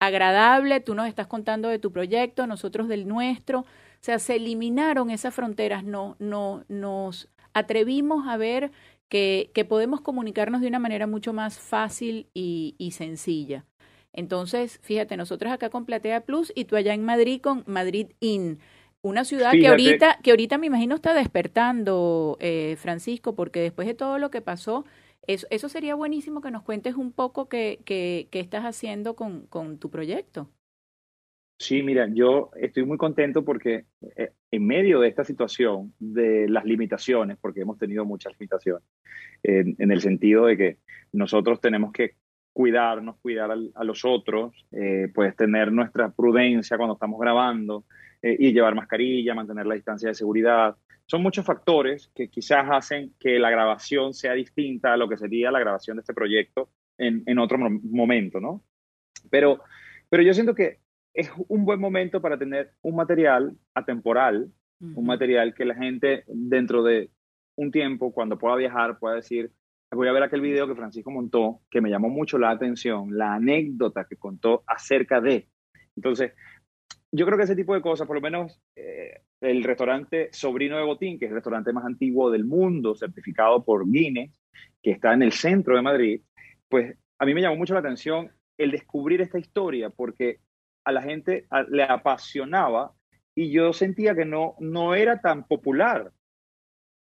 agradable, 0.00 0.80
tú 0.80 0.96
nos 0.96 1.06
estás 1.06 1.28
contando 1.28 1.68
de 1.68 1.78
tu 1.78 1.92
proyecto, 1.92 2.48
nosotros 2.48 2.88
del 2.88 3.06
nuestro. 3.06 3.60
O 3.60 3.66
sea, 4.00 4.18
se 4.18 4.34
eliminaron 4.34 5.10
esas 5.10 5.32
fronteras, 5.32 5.84
no, 5.84 6.16
no, 6.18 6.64
nos 6.68 7.28
atrevimos 7.52 8.26
a 8.28 8.36
ver 8.36 8.70
que, 9.08 9.50
que 9.54 9.64
podemos 9.64 10.00
comunicarnos 10.00 10.60
de 10.60 10.68
una 10.68 10.78
manera 10.78 11.06
mucho 11.06 11.32
más 11.32 11.58
fácil 11.58 12.28
y, 12.34 12.74
y 12.78 12.92
sencilla. 12.92 13.64
Entonces, 14.12 14.80
fíjate, 14.82 15.16
nosotros 15.16 15.52
acá 15.52 15.70
con 15.70 15.84
Platea 15.84 16.22
Plus 16.22 16.52
y 16.54 16.64
tú 16.64 16.76
allá 16.76 16.94
en 16.94 17.04
Madrid 17.04 17.40
con 17.40 17.64
Madrid 17.66 18.08
In. 18.20 18.58
Una 19.00 19.24
ciudad 19.24 19.52
que 19.52 19.68
ahorita, 19.68 20.18
que 20.22 20.30
ahorita 20.30 20.58
me 20.58 20.66
imagino 20.66 20.96
está 20.96 21.14
despertando, 21.14 22.36
eh, 22.40 22.76
Francisco, 22.80 23.36
porque 23.36 23.60
después 23.60 23.86
de 23.86 23.94
todo 23.94 24.18
lo 24.18 24.30
que 24.30 24.40
pasó, 24.40 24.84
eso, 25.28 25.46
eso 25.50 25.68
sería 25.68 25.94
buenísimo 25.94 26.40
que 26.40 26.50
nos 26.50 26.62
cuentes 26.62 26.96
un 26.96 27.12
poco 27.12 27.48
qué, 27.48 27.80
qué, 27.84 28.28
estás 28.32 28.64
haciendo 28.64 29.14
con, 29.14 29.46
con, 29.46 29.78
tu 29.78 29.88
proyecto. 29.88 30.48
Sí, 31.58 31.82
mira, 31.82 32.08
yo 32.12 32.50
estoy 32.56 32.84
muy 32.84 32.96
contento 32.96 33.44
porque 33.44 33.86
eh, 34.16 34.30
en 34.50 34.66
medio 34.66 35.00
de 35.00 35.08
esta 35.08 35.24
situación 35.24 35.92
de 35.98 36.48
las 36.48 36.64
limitaciones, 36.64 37.36
porque 37.40 37.62
hemos 37.62 37.78
tenido 37.78 38.04
muchas 38.04 38.32
limitaciones, 38.38 38.84
en 39.42 39.90
el 39.90 40.00
sentido 40.00 40.46
de 40.46 40.56
que 40.56 40.78
nosotros 41.12 41.60
tenemos 41.60 41.92
que 41.92 42.16
cuidarnos, 42.58 43.18
cuidar 43.18 43.52
a 43.52 43.84
los 43.84 44.04
otros, 44.04 44.66
eh, 44.72 45.08
pues 45.14 45.36
tener 45.36 45.70
nuestra 45.70 46.10
prudencia 46.10 46.76
cuando 46.76 46.94
estamos 46.94 47.20
grabando, 47.20 47.84
eh, 48.20 48.36
y 48.36 48.52
llevar 48.52 48.74
mascarilla, 48.74 49.32
mantener 49.32 49.64
la 49.64 49.76
distancia 49.76 50.08
de 50.08 50.14
seguridad. 50.16 50.76
Son 51.06 51.22
muchos 51.22 51.46
factores 51.46 52.10
que 52.16 52.28
quizás 52.28 52.66
hacen 52.68 53.14
que 53.20 53.38
la 53.38 53.50
grabación 53.50 54.12
sea 54.12 54.32
distinta 54.32 54.92
a 54.92 54.96
lo 54.96 55.08
que 55.08 55.16
sería 55.16 55.52
la 55.52 55.60
grabación 55.60 55.98
de 55.98 56.00
este 56.00 56.14
proyecto 56.14 56.68
en, 56.98 57.22
en 57.26 57.38
otro 57.38 57.58
momento, 57.58 58.40
¿no? 58.40 58.64
Pero, 59.30 59.60
pero 60.08 60.24
yo 60.24 60.34
siento 60.34 60.56
que 60.56 60.78
es 61.18 61.32
un 61.48 61.64
buen 61.64 61.80
momento 61.80 62.22
para 62.22 62.38
tener 62.38 62.74
un 62.80 62.94
material 62.94 63.56
atemporal, 63.74 64.52
un 64.78 65.04
material 65.04 65.52
que 65.52 65.64
la 65.64 65.74
gente 65.74 66.22
dentro 66.28 66.84
de 66.84 67.10
un 67.56 67.72
tiempo, 67.72 68.12
cuando 68.12 68.38
pueda 68.38 68.54
viajar, 68.54 69.00
pueda 69.00 69.16
decir, 69.16 69.50
voy 69.90 70.06
a 70.06 70.12
ver 70.12 70.22
aquel 70.22 70.40
video 70.40 70.68
que 70.68 70.76
Francisco 70.76 71.10
montó, 71.10 71.60
que 71.68 71.80
me 71.80 71.90
llamó 71.90 72.08
mucho 72.08 72.38
la 72.38 72.50
atención, 72.50 73.18
la 73.18 73.34
anécdota 73.34 74.06
que 74.08 74.14
contó 74.14 74.62
acerca 74.64 75.20
de. 75.20 75.48
Entonces, 75.96 76.34
yo 77.10 77.26
creo 77.26 77.36
que 77.36 77.44
ese 77.44 77.56
tipo 77.56 77.74
de 77.74 77.82
cosas, 77.82 78.06
por 78.06 78.14
lo 78.14 78.22
menos 78.22 78.62
eh, 78.76 79.22
el 79.40 79.64
restaurante 79.64 80.28
Sobrino 80.30 80.76
de 80.76 80.84
Botín, 80.84 81.18
que 81.18 81.24
es 81.24 81.32
el 81.32 81.38
restaurante 81.38 81.72
más 81.72 81.84
antiguo 81.84 82.30
del 82.30 82.44
mundo, 82.44 82.94
certificado 82.94 83.64
por 83.64 83.90
Guinness, 83.90 84.40
que 84.80 84.92
está 84.92 85.14
en 85.14 85.22
el 85.22 85.32
centro 85.32 85.74
de 85.74 85.82
Madrid, 85.82 86.20
pues 86.68 86.96
a 87.18 87.26
mí 87.26 87.34
me 87.34 87.40
llamó 87.40 87.56
mucho 87.56 87.74
la 87.74 87.80
atención 87.80 88.30
el 88.56 88.70
descubrir 88.70 89.20
esta 89.20 89.40
historia, 89.40 89.90
porque 89.90 90.38
a 90.88 90.92
la 90.92 91.02
gente 91.02 91.46
le 91.68 91.82
apasionaba 91.82 92.94
y 93.34 93.50
yo 93.50 93.74
sentía 93.74 94.14
que 94.14 94.24
no, 94.24 94.56
no 94.58 94.94
era 94.94 95.20
tan 95.20 95.46
popular. 95.46 96.10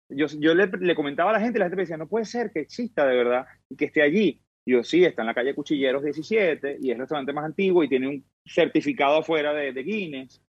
Yo, 0.08 0.26
yo 0.40 0.54
le, 0.56 0.94
comentaba 0.96 1.30
a 1.30 1.34
la 1.34 1.40
gente 1.40 1.58
y 1.58 1.60
la 1.60 1.66
gente 1.66 1.76
me 1.76 1.82
decía, 1.82 1.96
no 1.96 2.08
puede 2.08 2.24
ser 2.24 2.50
que 2.50 2.60
exista 2.60 3.06
de 3.06 3.16
verdad 3.16 3.46
y 3.68 3.76
que 3.76 3.84
esté 3.84 4.02
allí. 4.02 4.42
yo 4.66 4.82
sí, 4.82 5.04
está 5.04 5.22
en 5.22 5.26
la 5.28 5.34
calle 5.34 5.54
Cuchilleros 5.54 6.02
17 6.02 6.78
y 6.80 6.90
es 6.90 6.94
el 6.94 6.98
restaurante 6.98 7.32
más 7.32 7.44
antiguo 7.44 7.84
y 7.84 7.88
tiene 7.88 8.08
un 8.08 8.24
certificado 8.44 9.18
afuera 9.18 9.54
de, 9.54 9.70
Guinness 9.72 10.42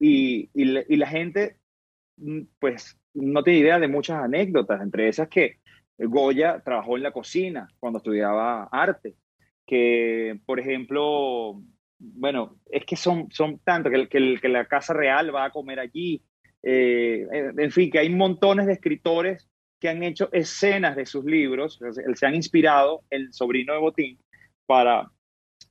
y, 0.00 0.50
y, 0.52 0.96
la 0.96 1.06
gente 1.06 1.58
mm, 2.16 2.40
pues 2.58 2.98
no 3.14 3.44
tiene 3.44 3.60
idea 3.60 3.78
de 3.78 3.86
muchas 3.86 4.20
anécdotas, 4.20 4.82
entre 4.82 5.08
esas 5.08 5.28
que 5.28 5.60
Goya 5.96 6.60
trabajó 6.64 6.96
en 6.96 7.04
la 7.04 7.12
cocina 7.12 7.68
cuando 7.78 7.98
estudiaba 7.98 8.64
arte, 8.64 9.14
que 9.64 10.40
por 10.44 10.58
ejemplo, 10.58 11.62
bueno, 12.00 12.56
es 12.70 12.84
que 12.84 12.96
son, 12.96 13.30
son 13.30 13.58
tantos, 13.58 13.92
que, 13.92 14.08
que, 14.08 14.38
que 14.40 14.48
la 14.48 14.64
Casa 14.64 14.94
Real 14.94 15.34
va 15.34 15.44
a 15.44 15.50
comer 15.50 15.78
allí, 15.78 16.22
eh, 16.62 17.26
en 17.56 17.70
fin, 17.70 17.90
que 17.90 17.98
hay 17.98 18.10
montones 18.10 18.66
de 18.66 18.72
escritores 18.72 19.48
que 19.78 19.88
han 19.88 20.02
hecho 20.02 20.28
escenas 20.32 20.96
de 20.96 21.06
sus 21.06 21.24
libros, 21.24 21.80
se 22.14 22.26
han 22.26 22.34
inspirado 22.34 23.02
el 23.08 23.32
sobrino 23.32 23.72
de 23.72 23.78
Botín 23.78 24.18
para, 24.66 25.10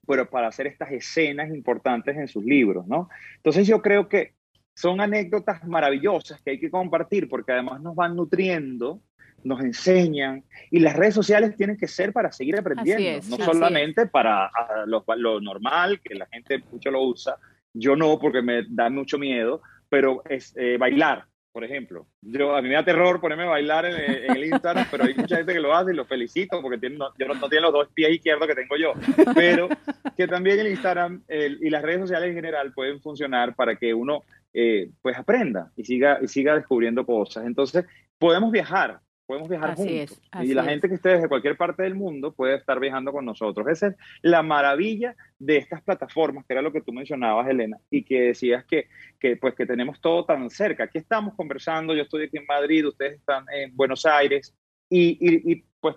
pero 0.08 0.30
para 0.30 0.48
hacer 0.48 0.66
estas 0.66 0.92
escenas 0.92 1.50
importantes 1.50 2.18
en 2.18 2.28
sus 2.28 2.44
libros, 2.44 2.88
¿no? 2.88 3.08
Entonces 3.36 3.68
yo 3.68 3.82
creo 3.82 4.10
que 4.10 4.34
son 4.76 5.00
anécdotas 5.00 5.64
maravillosas 5.68 6.42
que 6.42 6.52
hay 6.52 6.60
que 6.60 6.72
compartir 6.72 7.30
porque 7.30 7.52
además 7.52 7.82
nos 7.82 7.96
van 7.96 8.16
nutriendo, 8.16 9.04
nos 9.44 9.62
enseñan 9.62 10.44
y 10.72 10.80
las 10.80 10.96
redes 10.96 11.16
sociales 11.16 11.56
tienen 11.56 11.78
que 11.78 11.88
ser 11.88 12.14
para 12.14 12.32
seguir 12.32 12.58
aprendiendo, 12.58 13.38
no 13.38 13.46
solamente 13.46 14.08
para 14.08 14.52
lo, 14.86 15.04
lo, 15.18 15.42
normal, 15.42 16.00
que 16.02 16.16
la 16.16 16.28
gente 16.28 16.64
mucho 16.72 16.92
lo 16.92 17.04
usa, 17.04 17.38
yo 17.74 17.96
no 17.96 18.20
porque 18.20 18.42
me 18.42 18.64
da 18.70 18.90
mucho 18.90 19.18
miedo, 19.18 19.62
pero 19.90 20.22
es 20.30 20.54
eh, 20.58 20.78
bailar, 20.78 21.26
por 21.52 21.64
ejemplo. 21.64 22.08
Yo, 22.22 22.56
a 22.56 22.62
mí 22.62 22.70
me 22.70 22.76
da 22.76 22.86
terror 22.86 23.20
ponerme 23.20 23.44
a 23.44 23.50
bailar 23.50 23.86
en, 23.86 24.36
el 24.36 24.46
Instagram, 24.46 24.86
pero 24.92 25.06
hay 25.06 25.16
mucha 25.16 25.38
gente 25.38 25.54
que 25.54 25.60
lo 25.60 25.76
hace 25.76 25.92
y 25.92 25.96
lo 25.96 26.06
felicito 26.06 26.62
porque 26.62 26.78
tiene, 26.78 26.98
no, 26.98 27.12
yo 27.18 27.28
no, 27.28 27.50
tiene 27.50 27.64
los 27.64 27.74
dos 27.74 27.90
pies 27.94 28.12
izquierdos 28.12 28.48
que 28.48 28.56
tengo 28.56 28.76
yo. 28.78 28.94
Pero 29.36 29.70
que 30.16 30.28
también 30.28 30.60
el 30.60 30.68
Instagram 30.68 31.24
y 31.28 31.70
las 31.70 31.82
redes 31.82 32.02
sociales 32.02 32.30
en 32.30 32.36
general 32.36 32.74
pueden 32.74 33.02
funcionar 33.02 33.56
para 33.56 33.76
que 33.76 33.94
uno 33.94 34.24
eh, 34.52 34.90
pues 35.04 35.16
aprenda 35.16 35.72
y 35.76 35.86
siga, 35.86 36.20
y 36.22 36.28
siga 36.28 36.56
descubriendo 36.56 37.06
cosas. 37.06 37.46
Entonces, 37.46 37.86
podemos 38.18 38.52
viajar, 38.52 39.00
podemos 39.30 39.48
viajar 39.48 39.76
juntos. 39.76 40.20
y 40.42 40.56
la 40.56 40.64
gente 40.64 40.90
que 40.90 40.96
esté 40.96 41.10
desde 41.10 41.30
cualquier 41.30 41.56
parte 41.56 41.84
del 41.84 41.94
mundo 41.94 42.34
puede 42.34 42.56
estar 42.56 42.80
viajando 42.80 43.12
con 43.12 43.24
nosotros. 43.26 43.68
Esa 43.68 43.90
es 43.90 43.96
la 44.24 44.42
maravilla 44.42 45.16
de 45.38 45.58
estas 45.58 45.84
plataformas, 45.84 46.48
que 46.48 46.54
era 46.54 46.64
lo 46.64 46.72
que 46.72 46.82
tú 46.82 46.92
mencionabas, 46.92 47.48
Elena, 47.48 47.78
y 47.92 48.04
que 48.04 48.22
decías 48.22 48.66
que, 48.66 48.88
que, 49.20 49.38
pues, 49.38 49.54
que 49.54 49.68
tenemos 49.68 50.02
todo 50.02 50.26
tan 50.26 50.50
cerca. 50.50 50.86
Aquí 50.86 50.98
estamos 50.98 51.36
conversando, 51.36 51.94
yo 51.94 52.02
estoy 52.02 52.24
aquí 52.24 52.38
en 52.38 52.48
Madrid, 52.48 52.88
ustedes 52.88 53.20
están 53.20 53.46
en 53.54 53.78
Buenos 53.78 54.04
Aires, 54.08 54.56
y, 54.90 55.10
y, 55.22 55.52
y 55.52 55.64
pues 55.80 55.96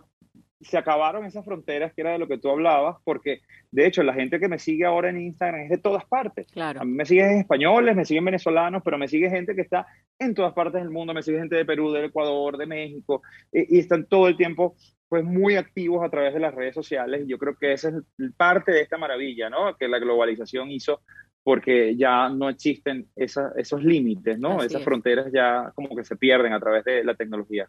se 0.62 0.78
acabaron 0.78 1.24
esas 1.24 1.44
fronteras 1.44 1.92
que 1.92 2.02
era 2.02 2.12
de 2.12 2.18
lo 2.18 2.28
que 2.28 2.38
tú 2.38 2.48
hablabas, 2.50 2.96
porque 3.04 3.40
de 3.70 3.86
hecho 3.86 4.02
la 4.02 4.14
gente 4.14 4.38
que 4.38 4.48
me 4.48 4.58
sigue 4.58 4.84
ahora 4.84 5.10
en 5.10 5.20
Instagram 5.20 5.62
es 5.62 5.70
de 5.70 5.78
todas 5.78 6.04
partes. 6.04 6.46
Claro. 6.52 6.80
A 6.80 6.84
mí 6.84 6.92
me 6.92 7.04
siguen 7.04 7.38
españoles, 7.38 7.96
me 7.96 8.04
siguen 8.04 8.24
venezolanos, 8.24 8.82
pero 8.84 8.98
me 8.98 9.08
sigue 9.08 9.30
gente 9.30 9.54
que 9.54 9.62
está 9.62 9.86
en 10.18 10.34
todas 10.34 10.52
partes 10.52 10.80
del 10.80 10.90
mundo, 10.90 11.14
me 11.14 11.22
sigue 11.22 11.38
gente 11.38 11.56
de 11.56 11.64
Perú, 11.64 11.90
del 11.92 12.06
Ecuador, 12.06 12.56
de 12.56 12.66
México, 12.66 13.22
y, 13.52 13.78
están 13.78 14.06
todo 14.06 14.28
el 14.28 14.36
tiempo 14.36 14.76
pues 15.08 15.24
muy 15.24 15.56
activos 15.56 16.02
a 16.02 16.08
través 16.08 16.32
de 16.32 16.40
las 16.40 16.54
redes 16.54 16.74
sociales 16.74 17.22
y 17.24 17.28
yo 17.28 17.36
creo 17.36 17.54
que 17.54 17.74
esa 17.74 17.90
es 17.90 18.32
parte 18.34 18.72
de 18.72 18.80
esta 18.80 18.96
maravilla, 18.96 19.50
¿no? 19.50 19.76
Que 19.76 19.86
la 19.86 19.98
globalización 19.98 20.70
hizo 20.70 21.02
porque 21.42 21.96
ya 21.96 22.28
no 22.28 22.48
existen 22.48 23.08
esos 23.16 23.82
límites, 23.82 24.38
¿no? 24.38 24.62
Esas 24.62 24.82
fronteras 24.82 25.30
ya 25.32 25.72
como 25.74 25.94
que 25.96 26.04
se 26.04 26.16
pierden 26.16 26.52
a 26.52 26.60
través 26.60 26.84
de 26.84 27.04
la 27.04 27.14
tecnología. 27.14 27.68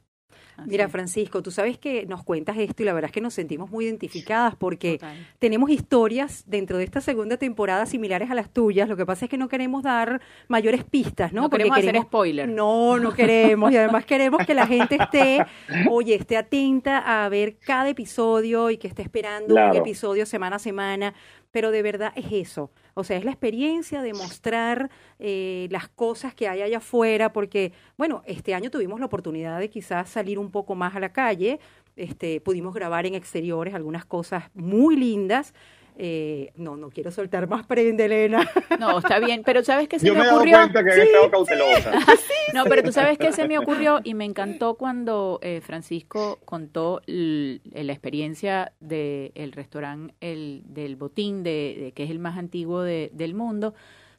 Mira, 0.65 0.87
Francisco, 0.89 1.41
tú 1.41 1.51
sabes 1.51 1.77
que 1.77 2.05
nos 2.05 2.23
cuentas 2.23 2.57
esto 2.57 2.83
y 2.83 2.85
la 2.85 2.93
verdad 2.93 3.09
es 3.09 3.13
que 3.13 3.21
nos 3.21 3.33
sentimos 3.33 3.69
muy 3.69 3.85
identificadas 3.85 4.55
porque 4.55 4.99
tenemos 5.39 5.69
historias 5.69 6.43
dentro 6.47 6.77
de 6.77 6.83
esta 6.83 7.01
segunda 7.01 7.37
temporada 7.37 7.85
similares 7.85 8.29
a 8.31 8.35
las 8.35 8.49
tuyas. 8.49 8.87
Lo 8.87 8.97
que 8.97 9.05
pasa 9.05 9.25
es 9.25 9.31
que 9.31 9.37
no 9.37 9.47
queremos 9.47 9.83
dar 9.83 10.21
mayores 10.47 10.83
pistas, 10.83 11.33
¿no? 11.33 11.43
No 11.43 11.49
porque 11.49 11.63
queremos, 11.63 11.79
hacer 11.79 12.01
spoiler. 12.01 12.49
No, 12.49 12.99
no 12.99 13.13
queremos. 13.13 13.71
Y 13.71 13.77
además 13.77 14.05
queremos 14.05 14.45
que 14.45 14.53
la 14.53 14.67
gente 14.67 14.97
esté, 14.99 15.45
oye, 15.89 16.15
esté 16.15 16.37
atenta 16.37 17.23
a 17.23 17.27
ver 17.29 17.57
cada 17.57 17.89
episodio 17.89 18.69
y 18.69 18.77
que 18.77 18.87
esté 18.87 19.01
esperando 19.01 19.55
un 19.55 19.75
episodio 19.75 20.25
semana 20.25 20.57
a 20.57 20.59
semana 20.59 21.13
pero 21.53 21.69
de 21.69 21.83
verdad 21.83 22.11
es 22.15 22.25
eso. 22.31 22.71
O 22.95 23.03
sea, 23.03 23.15
es 23.15 23.23
la 23.23 23.31
experiencia 23.31 24.01
de 24.01 24.13
mostrar 24.13 24.89
eh, 25.19 25.67
las 25.69 25.87
cosas 25.87 26.33
que 26.33 26.49
hay 26.49 26.63
allá 26.63 26.79
afuera, 26.79 27.31
porque, 27.31 27.73
bueno, 27.95 28.23
este 28.25 28.55
año 28.55 28.71
tuvimos 28.71 28.99
la 28.99 29.05
oportunidad 29.05 29.59
de 29.59 29.69
quizás 29.69 30.09
salir 30.09 30.39
un 30.39 30.49
poco 30.49 30.73
más 30.73 30.95
a 30.95 30.99
la 30.99 31.13
calle, 31.13 31.59
este, 31.95 32.41
pudimos 32.41 32.73
grabar 32.73 33.05
en 33.05 33.13
exteriores 33.13 33.75
algunas 33.75 34.03
cosas 34.03 34.45
muy 34.55 34.95
lindas, 34.95 35.53
eh, 35.97 36.51
no, 36.55 36.75
no 36.75 36.89
quiero 36.89 37.11
soltar 37.11 37.47
más 37.47 37.65
prenda, 37.65 38.05
Elena. 38.05 38.49
No, 38.79 38.99
está 38.99 39.19
bien, 39.19 39.43
pero 39.45 39.63
¿sabes 39.63 39.87
qué 39.87 39.99
se 39.99 40.07
Yo 40.07 40.15
me, 40.15 40.29
ocurrió? 40.29 40.57
cuenta 40.57 40.83
que 40.83 41.03
estado 41.03 41.31
cautelosa. 41.31 41.91
no, 42.53 42.65
pero 42.65 42.83
tú 42.83 42.91
sabes 42.91 43.17
qué 43.17 43.31
se 43.31 43.47
me 43.47 43.57
ocurrió 43.57 44.01
y 44.03 44.13
me 44.13 44.25
encantó 44.25 44.75
cuando 44.75 45.39
eh, 45.41 45.61
Francisco 45.61 46.39
contó 46.43 47.01
la 47.05 47.93
experiencia 47.93 48.73
del 48.79 49.51
restaurante 49.51 50.13
el, 50.21 50.63
del 50.65 50.95
Botín, 50.95 51.43
de, 51.43 51.93
que 51.95 52.03
es 52.03 52.09
el 52.09 52.19
más 52.19 52.37
antiguo 52.37 52.81
del 52.81 53.35
mundo 53.35 53.73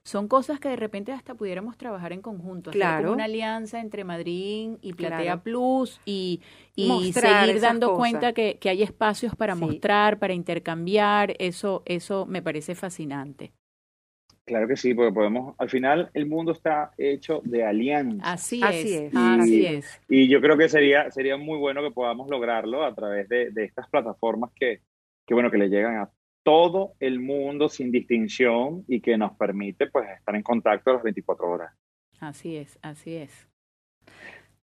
son 0.05 0.29
cosas 0.29 0.61
que 0.61 0.69
de 0.69 0.77
repente 0.77 1.13
hasta 1.13 1.35
pudiéramos 1.35 1.79
trabajar 1.79 2.13
en 2.13 2.21
conjunto, 2.21 2.71
hacer 2.71 2.83
como 2.99 3.13
una 3.13 3.25
alianza 3.25 3.81
entre 3.81 4.05
Madrid 4.05 4.73
y 4.83 4.93
Platea 4.93 5.43
Plus 5.43 5.99
y, 6.05 6.43
y 6.77 7.13
seguir 7.15 7.61
dando 7.61 7.95
cuenta 7.95 8.35
que, 8.35 8.59
que, 8.61 8.69
hay 8.69 8.83
espacios 8.83 9.35
para 9.35 9.55
mostrar, 9.55 10.19
para 10.19 10.35
intercambiar, 10.35 11.35
eso, 11.39 11.83
eso 11.87 12.27
me 12.27 12.43
parece 12.43 12.75
fascinante. 12.75 13.53
Claro 14.45 14.69
que 14.69 14.77
sí, 14.77 14.93
porque 14.93 15.11
podemos, 15.11 15.55
al 15.57 15.71
final 15.71 16.11
el 16.13 16.27
mundo 16.27 16.53
está 16.53 16.93
hecho 16.99 17.41
de 17.45 17.65
alianzas. 17.65 18.21
Así 18.31 18.61
es, 18.63 19.11
así 19.17 19.65
es. 19.65 20.01
Y, 20.07 20.29
yo 20.29 20.43
creo 20.43 20.59
que 20.59 20.69
sería, 20.69 21.11
sería 21.11 21.39
muy 21.39 21.57
bueno 21.57 21.83
que 21.83 21.91
podamos 21.91 22.29
lograrlo 22.29 22.85
a 22.85 22.95
través 22.95 23.27
de, 23.31 23.51
de 23.53 23.65
estas 23.65 23.89
plataformas 23.89 24.51
que, 24.55 24.83
que, 25.27 25.33
bueno, 25.33 25.51
que 25.51 25.57
le 25.57 25.71
llegan 25.71 25.97
a 25.97 26.11
todo 26.45 26.95
el 27.01 27.19
mundo 27.19 27.69
sin 27.69 27.91
distinción 27.91 28.85
y 28.87 29.01
que 29.01 29.19
nos 29.19 29.33
permite 29.37 29.89
pues 29.89 30.09
estar 30.11 30.37
en 30.37 30.43
contacto 30.43 30.91
a 30.91 30.95
las 30.95 31.03
24 31.03 31.51
horas. 31.51 31.75
Así 32.21 32.57
es, 32.57 32.79
así 32.83 33.17
es. 33.17 33.49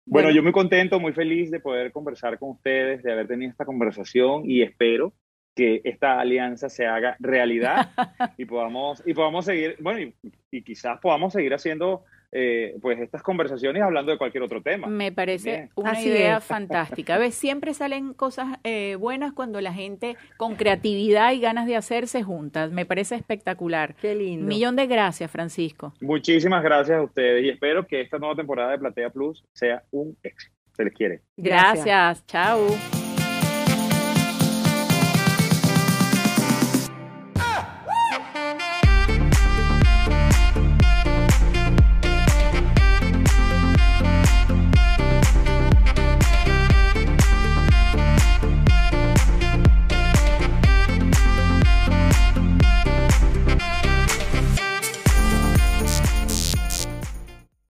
Bueno, 0.06 0.30
yo 0.30 0.42
muy 0.42 0.52
contento, 0.52 1.00
muy 1.00 1.12
feliz 1.12 1.50
de 1.50 1.60
poder 1.60 1.90
conversar 1.92 2.38
con 2.38 2.50
ustedes, 2.50 3.02
de 3.02 3.12
haber 3.12 3.26
tenido 3.26 3.50
esta 3.50 3.64
conversación 3.64 4.42
y 4.44 4.62
espero 4.62 5.12
que 5.54 5.80
esta 5.84 6.20
alianza 6.20 6.68
se 6.68 6.86
haga 6.86 7.16
realidad 7.18 7.90
y 8.38 8.44
podamos 8.44 9.02
y 9.06 9.14
podamos 9.14 9.44
seguir, 9.44 9.76
bueno, 9.80 10.12
y 10.50 10.62
quizás 10.62 11.00
podamos 11.00 11.32
seguir 11.32 11.54
haciendo 11.54 12.04
eh, 12.32 12.76
pues 12.80 13.00
estas 13.00 13.22
conversaciones 13.22 13.82
hablando 13.82 14.12
de 14.12 14.18
cualquier 14.18 14.44
otro 14.44 14.62
tema. 14.62 14.86
Me 14.86 15.10
parece 15.10 15.68
una 15.74 16.00
idea 16.00 16.40
fantástica. 16.40 17.16
A 17.16 17.18
ver, 17.18 17.32
siempre 17.32 17.74
salen 17.74 18.14
cosas 18.14 18.58
eh, 18.62 18.96
buenas 18.98 19.32
cuando 19.32 19.60
la 19.60 19.72
gente 19.72 20.16
con 20.36 20.54
creatividad 20.54 21.32
y 21.32 21.40
ganas 21.40 21.66
de 21.66 21.76
hacerse 21.76 22.22
juntas. 22.22 22.70
Me 22.70 22.86
parece 22.86 23.16
espectacular. 23.16 23.94
Qué 23.96 24.14
lindo. 24.14 24.46
Millón 24.46 24.76
de 24.76 24.86
gracias, 24.86 25.30
Francisco. 25.30 25.92
Muchísimas 26.00 26.62
gracias 26.62 26.98
a 26.98 27.02
ustedes 27.02 27.44
y 27.44 27.48
espero 27.48 27.86
que 27.86 28.00
esta 28.00 28.18
nueva 28.18 28.36
temporada 28.36 28.70
de 28.72 28.78
Platea 28.78 29.10
Plus 29.10 29.44
sea 29.52 29.82
un 29.90 30.16
éxito. 30.22 30.54
Se 30.76 30.84
les 30.84 30.94
quiere. 30.94 31.22
gracias. 31.36 32.24
Chao. 32.26 32.68